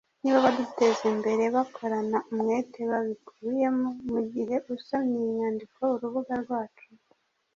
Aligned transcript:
niba 0.21 0.37
abadutezimbere 0.41 1.43
bakorana 1.55 2.17
umwete 2.31 2.79
babikuyemo, 2.91 3.89
mugihe 4.11 4.55
usomye 4.75 5.15
iyi 5.21 5.31
nyandiko 5.39 5.79
urubuga 5.95 6.33
rwacu 6.43 6.87